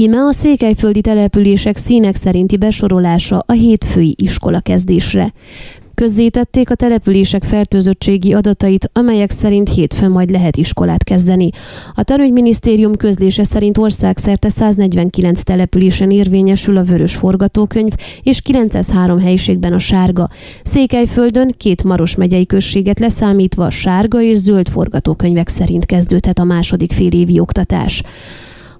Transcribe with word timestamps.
Íme 0.00 0.18
a 0.18 0.32
székelyföldi 0.32 1.00
települések 1.00 1.76
színek 1.76 2.16
szerinti 2.16 2.56
besorolása 2.56 3.42
a 3.46 3.52
hétfői 3.52 4.14
iskola 4.18 4.60
kezdésre. 4.60 5.32
Közzétették 5.94 6.70
a 6.70 6.74
települések 6.74 7.44
fertőzöttségi 7.44 8.32
adatait, 8.32 8.90
amelyek 8.92 9.30
szerint 9.30 9.68
hétfőn 9.68 10.10
majd 10.10 10.30
lehet 10.30 10.56
iskolát 10.56 11.04
kezdeni. 11.04 11.50
A 11.94 12.02
tanügyminisztérium 12.02 12.96
közlése 12.96 13.44
szerint 13.44 13.78
országszerte 13.78 14.48
149 14.48 15.42
településen 15.42 16.10
érvényesül 16.10 16.76
a 16.76 16.82
vörös 16.82 17.14
forgatókönyv, 17.14 17.92
és 18.22 18.40
903 18.40 19.18
helyiségben 19.18 19.72
a 19.72 19.78
sárga. 19.78 20.28
Székelyföldön 20.62 21.54
két 21.56 21.84
Maros 21.84 22.14
megyei 22.14 22.46
községet 22.46 22.98
leszámítva 22.98 23.70
sárga 23.70 24.22
és 24.22 24.38
zöld 24.38 24.68
forgatókönyvek 24.68 25.48
szerint 25.48 25.86
kezdődhet 25.86 26.38
a 26.38 26.44
második 26.44 26.92
félévi 26.92 27.40
oktatás. 27.40 28.02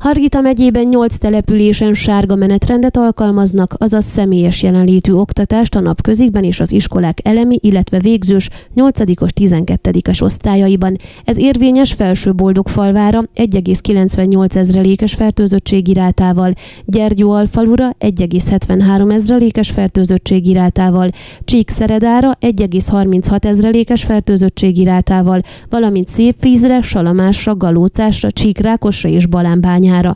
Hargita 0.00 0.40
megyében 0.40 0.86
8 0.86 1.16
településen 1.16 1.94
sárga 1.94 2.34
menetrendet 2.34 2.96
alkalmaznak, 2.96 3.74
azaz 3.78 4.04
személyes 4.04 4.62
jelenlétű 4.62 5.12
oktatást 5.12 5.74
a 5.74 5.80
napközikben 5.80 6.44
és 6.44 6.60
az 6.60 6.72
iskolák 6.72 7.18
elemi, 7.22 7.58
illetve 7.60 7.98
végzős 7.98 8.48
8-os 8.76 9.28
12-es 9.40 10.22
osztályaiban. 10.22 10.96
Ez 11.24 11.38
érvényes 11.38 11.92
felső 11.92 12.32
falvára 12.64 13.22
1,98 13.34 14.54
ezrelékes 14.54 15.14
fertőzöttségirátával, 15.14 16.52
Gyergyóalfalura 16.84 17.88
1,73 17.98 19.12
ezrelékes 19.12 19.70
fertőzöttségirátával, 19.70 21.10
Csíkszeredára 21.44 22.32
1,36 22.40 23.44
ezrelékes 23.44 24.04
fertőzöttségirátával, 24.04 25.40
valamint 25.68 26.08
Szépvízre, 26.08 26.80
Salamásra, 26.80 27.56
Galócásra, 27.56 28.30
Csíkrákosra 28.30 29.08
és 29.08 29.26
Balánbányára 29.26 29.88
irányára. 29.90 30.14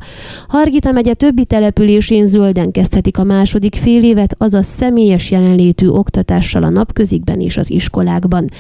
Hargita 0.48 0.92
megye 0.92 1.14
többi 1.14 1.44
településén 1.44 2.26
zölden 2.26 2.70
kezdhetik 2.70 3.18
a 3.18 3.24
második 3.24 3.74
fél 3.74 4.02
évet, 4.02 4.34
azaz 4.38 4.66
személyes 4.66 5.30
jelenlétű 5.30 5.88
oktatással 5.88 6.62
a 6.62 6.68
napközikben 6.68 7.40
és 7.40 7.56
az 7.56 7.70
iskolákban. 7.70 8.50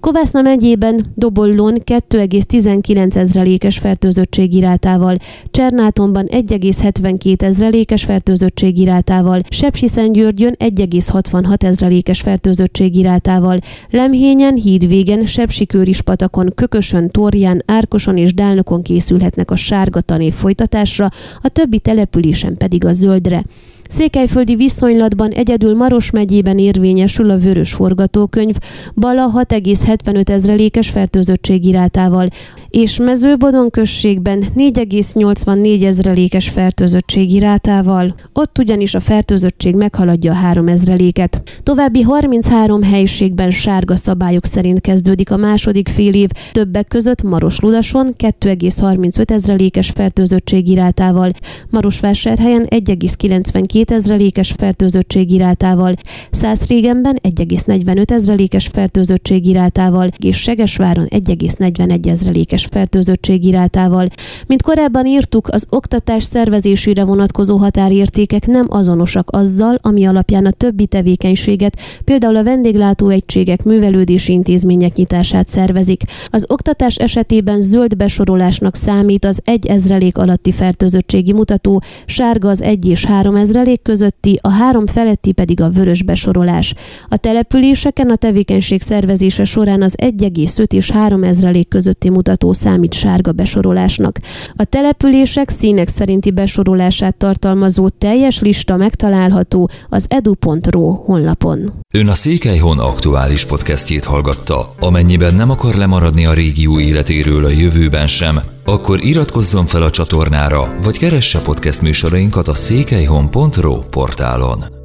Kovászna 0.00 0.40
megyében 0.40 1.06
Dobollón 1.14 1.82
2,19 1.84 3.16
ezrelékes 3.16 3.78
fertőzöttségirátával, 3.78 5.16
Csernátonban 5.50 6.26
1,72 6.30 7.42
ezrelékes 7.42 8.04
fertőzöttségirátával, 8.04 9.40
Sepsiszentgyörgyön 9.48 10.56
1,66 10.58 11.62
ezrelékes 11.62 12.20
fertőzöttségirátával, 12.20 13.58
Lemhényen, 13.90 14.54
Hídvégen, 14.54 15.26
Sepsikőrispatakon, 15.26 16.52
Kökösön, 16.54 17.10
Torján, 17.10 17.62
Árkoson 17.66 18.16
és 18.16 18.34
Dálnokon 18.34 18.82
készülhetnek 18.82 19.50
a 19.50 19.56
sárga 19.56 20.00
tanév 20.00 20.32
folytatásra, 20.34 20.63
folytatásra, 20.64 21.10
a 21.42 21.48
többi 21.48 21.78
településen 21.78 22.56
pedig 22.56 22.84
a 22.84 22.92
zöldre. 22.92 23.44
Székelyföldi 23.88 24.54
viszonylatban 24.54 25.30
egyedül 25.30 25.76
Maros 25.76 26.10
megyében 26.10 26.58
érvényesül 26.58 27.30
a 27.30 27.38
vörös 27.38 27.72
forgatókönyv, 27.72 28.56
Bala 28.94 29.44
6,75 29.48 30.28
ezrelékes 30.28 30.88
fertőzöttségirátával, 30.88 32.28
és 32.74 32.98
Mezőbodon 32.98 33.70
községben 33.70 34.44
4,84 34.56 35.84
ezrelékes 35.84 36.48
fertőzöttségi 36.48 37.38
rátával. 37.38 38.14
Ott 38.32 38.58
ugyanis 38.58 38.94
a 38.94 39.00
fertőzöttség 39.00 39.74
meghaladja 39.74 40.32
a 40.32 40.34
3 40.34 40.68
ezreléket. 40.68 41.42
További 41.62 42.02
33 42.02 42.82
helyiségben 42.82 43.50
sárga 43.50 43.96
szabályok 43.96 44.44
szerint 44.44 44.80
kezdődik 44.80 45.30
a 45.30 45.36
második 45.36 45.88
fél 45.88 46.14
év, 46.14 46.28
többek 46.52 46.88
között 46.88 47.22
Marosludason 47.22 48.14
2,35 48.18 49.30
ezrelékes 49.30 49.90
fertőzöttségi 49.90 50.74
rátával, 50.74 51.32
Marosvásárhelyen 51.70 52.66
1,92 52.70 53.90
ezrelékes 53.90 54.54
fertőzöttségi 54.56 55.36
rátával, 55.36 55.94
Szászrégenben 56.30 57.18
1,45 57.22 58.10
ezrelékes 58.10 58.66
fertőzöttségi 58.66 59.52
rátával, 59.52 60.08
és 60.18 60.36
Segesváron 60.36 61.06
1,41 61.10 62.10
ezrelékes 62.10 62.62
magas 62.64 62.80
fertőzöttség 62.80 63.44
irátával. 63.44 64.08
Mint 64.46 64.62
korábban 64.62 65.06
írtuk, 65.06 65.48
az 65.48 65.66
oktatás 65.70 66.24
szervezésére 66.24 67.04
vonatkozó 67.04 67.56
határértékek 67.56 68.46
nem 68.46 68.66
azonosak 68.68 69.28
azzal, 69.30 69.78
ami 69.82 70.04
alapján 70.04 70.46
a 70.46 70.50
többi 70.50 70.86
tevékenységet, 70.86 71.76
például 72.04 72.36
a 72.36 72.42
vendéglátóegységek, 72.42 73.64
művelődési 73.64 74.32
intézmények 74.32 74.94
nyitását 74.94 75.48
szervezik. 75.48 76.02
Az 76.30 76.44
oktatás 76.48 76.96
esetében 76.96 77.60
zöld 77.60 77.96
besorolásnak 77.96 78.74
számít 78.74 79.24
az 79.24 79.40
egy 79.44 79.66
ezrelék 79.66 80.18
alatti 80.18 80.52
fertőzöttségi 80.52 81.32
mutató, 81.32 81.82
sárga 82.06 82.48
az 82.48 82.62
egy 82.62 82.86
és 82.86 83.04
három 83.04 83.36
ezrelék 83.36 83.82
közötti, 83.82 84.38
a 84.42 84.50
három 84.50 84.86
feletti 84.86 85.32
pedig 85.32 85.60
a 85.60 85.70
vörös 85.70 86.02
besorolás. 86.02 86.74
A 87.08 87.16
településeken 87.16 88.10
a 88.10 88.16
tevékenység 88.16 88.82
szervezése 88.82 89.44
során 89.44 89.82
az 89.82 89.94
1,5 90.02 90.72
és 90.72 90.90
3 90.90 91.22
ezrelék 91.22 91.68
közötti 91.68 92.10
mutató 92.10 92.52
számít 92.54 92.94
sárga 92.94 93.32
besorolásnak. 93.32 94.18
A 94.56 94.64
települések 94.64 95.48
színek 95.50 95.88
szerinti 95.88 96.30
besorolását 96.30 97.16
tartalmazó 97.16 97.88
teljes 97.88 98.40
lista 98.40 98.76
megtalálható 98.76 99.70
az 99.88 100.06
edu.ro 100.08 100.92
honlapon. 100.92 101.72
Ön 101.94 102.08
a 102.08 102.14
Székelyhon 102.14 102.78
aktuális 102.78 103.44
podcastjét 103.44 104.04
hallgatta. 104.04 104.74
Amennyiben 104.80 105.34
nem 105.34 105.50
akar 105.50 105.74
lemaradni 105.74 106.26
a 106.26 106.32
régió 106.32 106.80
életéről 106.80 107.44
a 107.44 107.50
jövőben 107.50 108.06
sem, 108.06 108.40
akkor 108.64 109.04
iratkozzon 109.04 109.66
fel 109.66 109.82
a 109.82 109.90
csatornára, 109.90 110.74
vagy 110.82 110.98
keresse 110.98 111.40
podcast 111.42 111.82
műsorainkat 111.82 112.48
a 112.48 112.54
székelyhon.pro 112.54 113.78
portálon. 113.78 114.83